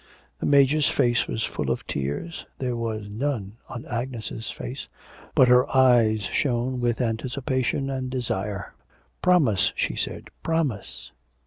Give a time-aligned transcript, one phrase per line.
[0.39, 2.47] The Major's face was full of tears.
[2.57, 4.87] There were none on Agnes' face;
[5.35, 8.73] but her eyes shone with anticipation and desire.
[9.21, 11.11] 'Promise,' she said, 'promise.'